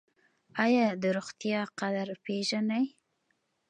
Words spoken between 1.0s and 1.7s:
د روغتیا